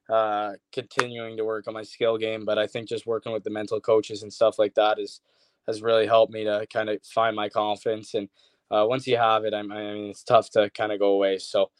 uh, 0.08 0.52
continuing 0.72 1.36
to 1.36 1.44
work 1.44 1.66
on 1.66 1.74
my 1.74 1.82
skill 1.82 2.16
game. 2.16 2.44
But 2.44 2.58
I 2.58 2.66
think 2.66 2.88
just 2.88 3.06
working 3.06 3.32
with 3.32 3.42
the 3.42 3.50
mental 3.50 3.80
coaches 3.80 4.22
and 4.22 4.32
stuff 4.32 4.58
like 4.58 4.74
that 4.74 4.98
is 4.98 5.20
has 5.66 5.82
really 5.82 6.06
helped 6.06 6.32
me 6.32 6.44
to 6.44 6.64
kind 6.72 6.88
of 6.88 7.02
find 7.02 7.34
my 7.34 7.48
confidence. 7.48 8.14
And 8.14 8.28
uh, 8.70 8.86
once 8.88 9.06
you 9.06 9.16
have 9.16 9.44
it, 9.44 9.52
I, 9.52 9.58
I 9.58 9.62
mean, 9.62 10.10
it's 10.10 10.22
tough 10.22 10.48
to 10.50 10.70
kind 10.70 10.92
of 10.92 11.00
go 11.00 11.14
away. 11.14 11.38
So 11.38 11.70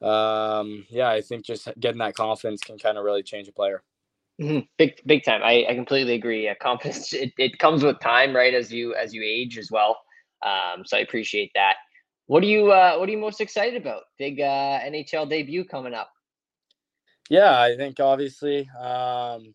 um, 0.00 0.86
yeah, 0.88 1.08
I 1.08 1.20
think 1.20 1.44
just 1.44 1.68
getting 1.78 1.98
that 1.98 2.14
confidence 2.14 2.62
can 2.62 2.78
kind 2.78 2.98
of 2.98 3.04
really 3.04 3.22
change 3.22 3.48
a 3.48 3.52
player. 3.52 3.82
Mm-hmm. 4.40 4.60
Big, 4.78 5.00
big 5.06 5.24
time. 5.24 5.42
I, 5.42 5.64
I 5.68 5.74
completely 5.74 6.14
agree. 6.14 6.52
Confidence 6.60 7.12
it, 7.12 7.32
it 7.38 7.58
comes 7.58 7.84
with 7.84 8.00
time, 8.00 8.34
right? 8.34 8.52
As 8.52 8.72
you 8.72 8.94
as 8.94 9.14
you 9.14 9.22
age 9.24 9.58
as 9.58 9.70
well. 9.70 9.98
Um, 10.42 10.84
so 10.84 10.96
I 10.96 11.00
appreciate 11.00 11.52
that. 11.54 11.76
What 12.26 12.42
are 12.42 12.46
you 12.46 12.72
uh, 12.72 12.96
What 12.96 13.08
are 13.08 13.12
you 13.12 13.18
most 13.18 13.40
excited 13.40 13.80
about? 13.80 14.04
Big 14.18 14.40
uh, 14.40 14.80
NHL 14.80 15.28
debut 15.28 15.64
coming 15.64 15.94
up. 15.94 16.10
Yeah, 17.30 17.60
I 17.60 17.76
think 17.76 18.00
obviously, 18.00 18.68
um, 18.78 19.54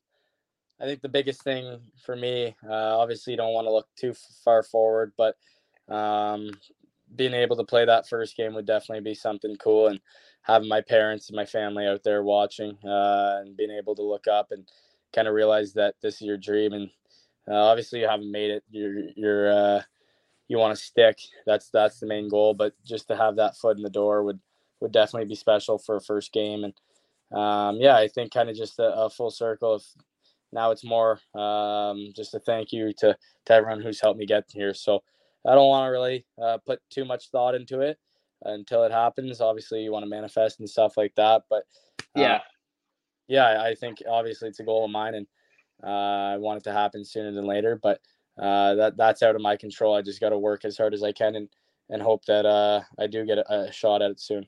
I 0.79 0.85
think 0.85 1.01
the 1.01 1.09
biggest 1.09 1.43
thing 1.43 1.79
for 2.03 2.15
me, 2.15 2.55
uh, 2.67 2.97
obviously, 2.97 3.33
you 3.33 3.37
don't 3.37 3.53
want 3.53 3.67
to 3.67 3.71
look 3.71 3.87
too 3.95 4.13
far 4.43 4.63
forward, 4.63 5.13
but 5.17 5.35
um, 5.93 6.49
being 7.15 7.33
able 7.33 7.55
to 7.57 7.63
play 7.63 7.85
that 7.85 8.07
first 8.07 8.37
game 8.37 8.53
would 8.53 8.65
definitely 8.65 9.03
be 9.03 9.15
something 9.15 9.55
cool, 9.57 9.87
and 9.87 9.99
having 10.41 10.69
my 10.69 10.81
parents 10.81 11.29
and 11.29 11.35
my 11.35 11.45
family 11.45 11.85
out 11.85 12.03
there 12.03 12.23
watching, 12.23 12.77
uh, 12.85 13.41
and 13.41 13.57
being 13.57 13.71
able 13.71 13.95
to 13.95 14.03
look 14.03 14.27
up 14.27 14.51
and 14.51 14.67
kind 15.13 15.27
of 15.27 15.33
realize 15.33 15.73
that 15.73 15.95
this 16.01 16.15
is 16.15 16.21
your 16.21 16.37
dream, 16.37 16.73
and 16.73 16.89
uh, 17.47 17.55
obviously 17.55 17.99
you 17.99 18.07
haven't 18.07 18.31
made 18.31 18.51
it. 18.51 18.63
You're 18.69 19.09
you're 19.15 19.51
uh, 19.51 19.81
you 20.49 20.57
want 20.57 20.75
to 20.75 20.83
stick. 20.83 21.17
That's 21.45 21.69
that's 21.69 21.99
the 21.99 22.07
main 22.07 22.27
goal. 22.27 22.53
But 22.53 22.73
just 22.85 23.07
to 23.07 23.15
have 23.15 23.37
that 23.37 23.55
foot 23.55 23.77
in 23.77 23.83
the 23.83 23.89
door 23.89 24.23
would 24.23 24.39
would 24.81 24.91
definitely 24.91 25.29
be 25.29 25.35
special 25.35 25.77
for 25.77 25.95
a 25.95 26.01
first 26.01 26.33
game. 26.33 26.65
And 26.65 27.39
um, 27.39 27.77
yeah, 27.79 27.95
I 27.95 28.09
think 28.09 28.33
kind 28.33 28.49
of 28.49 28.57
just 28.57 28.79
a, 28.79 28.91
a, 28.93 29.09
full 29.09 29.29
circle 29.29 29.73
of 29.75 29.83
now 30.51 30.71
it's 30.71 30.83
more 30.83 31.19
um, 31.35 32.11
just 32.15 32.33
a 32.33 32.39
thank 32.39 32.71
you 32.71 32.91
to 32.97 33.15
to 33.45 33.53
everyone 33.53 33.81
who's 33.81 34.01
helped 34.01 34.19
me 34.19 34.25
get 34.25 34.45
here. 34.51 34.73
So 34.73 35.03
I 35.47 35.53
don't 35.53 35.67
want 35.67 35.87
to 35.87 35.91
really 35.91 36.25
uh, 36.41 36.57
put 36.65 36.81
too 36.89 37.05
much 37.05 37.29
thought 37.29 37.55
into 37.55 37.81
it 37.81 37.97
until 38.43 38.83
it 38.83 38.91
happens. 38.91 39.41
Obviously, 39.41 39.83
you 39.83 39.91
want 39.91 40.03
to 40.03 40.09
manifest 40.09 40.59
and 40.59 40.69
stuff 40.69 40.97
like 40.97 41.13
that. 41.15 41.43
But 41.49 41.63
uh, 42.17 42.21
yeah, 42.21 42.39
yeah, 43.27 43.61
I 43.61 43.75
think 43.75 44.01
obviously 44.09 44.49
it's 44.49 44.59
a 44.59 44.63
goal 44.63 44.85
of 44.85 44.91
mine, 44.91 45.13
and 45.13 45.27
uh, 45.83 46.33
I 46.33 46.37
want 46.37 46.57
it 46.57 46.63
to 46.63 46.73
happen 46.73 47.05
sooner 47.05 47.31
than 47.31 47.45
later. 47.45 47.79
But 47.81 48.01
uh, 48.41 48.75
that 48.75 48.97
that's 48.97 49.21
out 49.21 49.35
of 49.35 49.41
my 49.41 49.55
control. 49.55 49.95
I 49.95 50.01
just 50.01 50.19
got 50.19 50.29
to 50.29 50.37
work 50.37 50.65
as 50.65 50.77
hard 50.77 50.93
as 50.93 51.03
I 51.03 51.11
can 51.11 51.35
and 51.35 51.49
and 51.89 52.01
hope 52.01 52.23
that 52.25 52.45
uh, 52.45 52.81
I 52.99 53.07
do 53.07 53.25
get 53.25 53.39
a, 53.39 53.51
a, 53.51 53.71
shot 53.71 54.01
at 54.01 54.11
it 54.11 54.19
soon. 54.19 54.45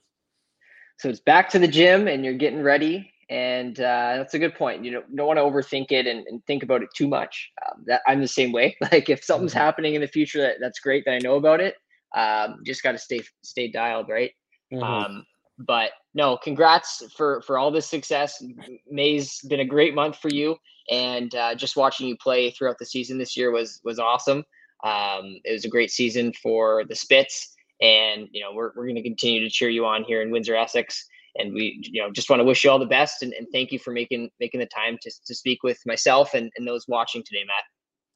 So 1.00 1.10
it's 1.10 1.19
back 1.19 1.50
to 1.50 1.60
the 1.60 1.67
gym, 1.67 2.07
and 2.07 2.24
you're 2.24 2.36
getting 2.36 2.62
ready, 2.62 3.12
and 3.29 3.79
uh, 3.79 4.17
that's 4.17 4.36
a 4.36 4.39
good 4.39 4.53
point. 4.53 4.86
You 4.86 4.91
don't, 4.91 5.15
don't 5.15 5.27
want 5.27 5.38
to 5.38 5.43
overthink 5.43 5.91
it 5.91 6.05
and, 6.05 6.25
and, 6.27 6.45
think 6.45 6.62
about 6.62 6.83
it 6.83 6.89
too 6.95 7.07
much. 7.07 7.50
Um, 7.65 7.83
that 7.88 8.01
I'm 8.07 8.21
the 8.21 8.27
same 8.27 8.51
way. 8.51 8.77
Like 8.91 9.10
if 9.10 9.24
something's 9.24 9.51
mm-hmm. 9.51 9.62
happening 9.62 9.95
in 9.95 10.01
the 10.01 10.07
future 10.07 10.41
that, 10.41 10.57
that's 10.62 10.79
great 10.79 11.05
that 11.05 11.13
I 11.13 11.19
know 11.19 11.36
about 11.36 11.60
it, 11.60 11.75
um, 12.15 12.60
just 12.63 12.83
got 12.83 12.91
to 12.91 13.00
stay 13.00 13.21
stay 13.43 13.71
dialed, 13.71 14.10
right? 14.10 14.31
Mm-hmm. 14.71 14.83
Um, 14.83 15.25
but 15.65 15.91
no, 16.13 16.38
congrats 16.38 17.03
for 17.15 17.41
for 17.41 17.58
all 17.58 17.72
this 17.72 17.88
success. 17.88 18.44
May's 18.89 19.39
been 19.48 19.62
a 19.62 19.65
great 19.65 19.96
month 19.96 20.18
for 20.18 20.30
you, 20.30 20.58
and 20.89 21.34
uh, 21.36 21.56
just 21.56 21.77
watching 21.77 22.08
you 22.08 22.18
play 22.18 22.51
throughout 22.51 22.77
the 22.80 22.86
season 22.86 23.18
this 23.18 23.38
year 23.38 23.51
was 23.51 23.80
was 23.84 24.00
awesome. 24.00 24.44
Um, 24.84 25.39
it 25.44 25.53
was 25.53 25.65
a 25.65 25.70
great 25.70 25.91
season 25.91 26.34
for 26.41 26.84
the 26.88 26.96
Spits, 26.96 27.56
and 27.82 28.27
you 28.32 28.41
know 28.41 28.51
we're 28.53 28.72
we're 28.75 28.86
going 28.86 28.96
to 28.96 29.03
continue 29.03 29.41
to 29.41 29.50
cheer 29.50 29.70
you 29.70 29.86
on 29.86 30.03
here 30.03 30.22
in 30.22 30.32
Windsor, 30.32 30.56
Essex. 30.56 31.08
And 31.38 31.53
we, 31.53 31.80
you 31.84 32.01
know, 32.01 32.12
just 32.12 32.30
want 32.30 32.41
to 32.41 32.44
wish 32.44 32.65
you 32.65 32.70
all 32.70 32.77
the 32.77 32.86
best 32.86 33.24
and, 33.24 33.32
and 33.32 33.48
thank 33.53 33.72
you 33.72 33.80
for 33.80 33.91
making 33.91 34.32
making 34.41 34.60
the 34.60 34.65
time 34.65 34.98
to, 35.01 35.12
to 35.27 35.34
speak 35.34 35.63
with 35.63 35.80
myself 35.86 36.34
and, 36.34 36.51
and 36.58 36.68
those 36.68 36.84
watching 36.89 37.24
today, 37.25 37.46
Matt. 37.48 37.63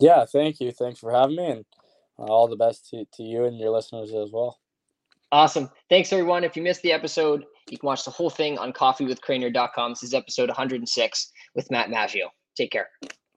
Yeah, 0.01 0.25
thank 0.25 0.59
you. 0.59 0.73
Thanks 0.73 0.99
for 0.99 1.13
having 1.13 1.37
me, 1.37 1.49
and 1.49 1.65
all 2.17 2.49
the 2.49 2.57
best 2.57 2.89
to, 2.89 3.05
to 3.13 3.23
you 3.23 3.45
and 3.45 3.57
your 3.57 3.69
listeners 3.69 4.13
as 4.13 4.31
well. 4.33 4.57
Awesome. 5.35 5.69
Thanks, 5.89 6.13
everyone. 6.13 6.45
If 6.45 6.55
you 6.55 6.63
missed 6.63 6.81
the 6.81 6.93
episode, 6.93 7.43
you 7.69 7.77
can 7.77 7.87
watch 7.87 8.05
the 8.05 8.11
whole 8.11 8.29
thing 8.29 8.57
on 8.57 8.71
coffeewithcrainer.com. 8.71 9.91
This 9.91 10.03
is 10.03 10.13
episode 10.13 10.47
106 10.47 11.31
with 11.55 11.69
Matt 11.69 11.89
Maggio. 11.89 12.29
Take 12.55 12.71
care. 12.71 12.87